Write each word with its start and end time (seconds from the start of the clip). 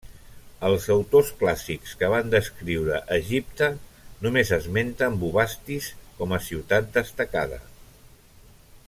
Els 0.69 0.85
autors 0.93 1.27
clàssics 1.41 1.91
que 1.99 2.07
van 2.13 2.31
descriure 2.35 3.01
Egipte, 3.17 3.69
només 4.27 4.53
esmenten 4.59 5.19
Bubastis 5.25 5.91
com 6.23 6.35
a 6.39 6.41
ciutat 6.51 6.91
destacada. 7.01 7.61